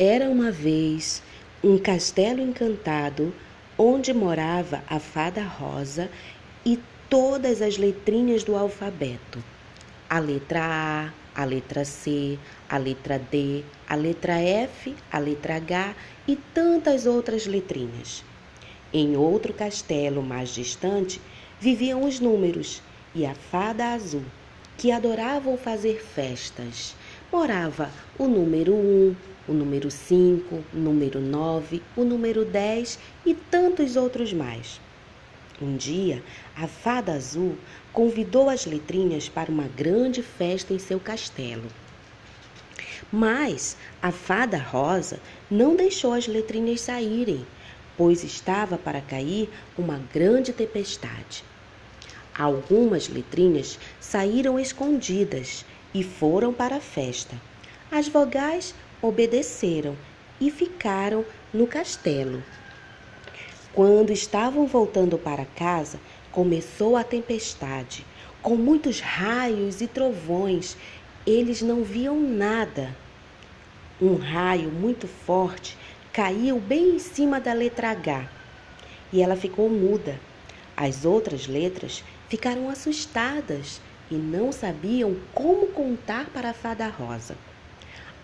[0.00, 1.20] Era uma vez
[1.62, 3.34] um castelo encantado
[3.76, 6.08] onde morava a fada rosa
[6.64, 6.78] e
[7.10, 9.42] todas as letrinhas do alfabeto.
[10.08, 12.38] A letra A, a letra C,
[12.68, 15.96] a letra D, a letra F, a letra H
[16.28, 18.22] e tantas outras letrinhas.
[18.92, 21.20] Em outro castelo mais distante
[21.58, 22.80] viviam os números
[23.16, 24.22] e a fada azul,
[24.76, 26.94] que adoravam fazer festas.
[27.32, 29.16] Morava o número 1,
[29.48, 34.80] o número 5, o número 9, o número 10 e tantos outros mais.
[35.60, 36.22] Um dia,
[36.54, 37.56] a fada azul
[37.92, 41.66] convidou as letrinhas para uma grande festa em seu castelo.
[43.10, 45.18] Mas a fada rosa
[45.50, 47.44] não deixou as letrinhas saírem,
[47.96, 51.42] pois estava para cair uma grande tempestade.
[52.38, 57.34] Algumas letrinhas saíram escondidas e foram para a festa.
[57.90, 59.96] As vogais obedeceram
[60.40, 62.42] e ficaram no castelo.
[63.72, 66.00] Quando estavam voltando para casa,
[66.32, 68.04] começou a tempestade.
[68.42, 70.76] Com muitos raios e trovões,
[71.26, 72.94] eles não viam nada.
[74.00, 75.76] Um raio muito forte
[76.12, 78.28] caiu bem em cima da letra H
[79.12, 80.18] e ela ficou muda.
[80.76, 87.36] As outras letras ficaram assustadas e não sabiam como contar para a fada rosa.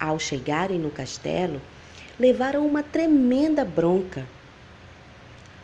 [0.00, 1.60] Ao chegarem no castelo,
[2.18, 4.26] levaram uma tremenda bronca.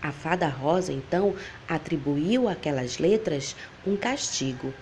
[0.03, 1.35] A fada rosa então
[1.67, 4.75] atribuiu àquelas letras um castigo.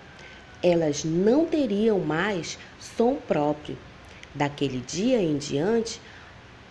[0.61, 3.79] Elas não teriam mais som próprio.
[4.35, 6.01] Daquele dia em diante,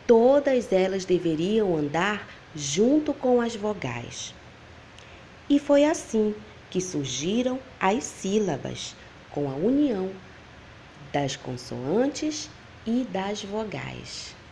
[0.06, 4.36] todas elas deveriam andar junto com as vogais.
[5.50, 6.36] E foi assim
[6.70, 8.94] que surgiram as sílabas,
[9.32, 10.12] com a união
[11.14, 12.50] das consoantes
[12.86, 14.43] e das vogais.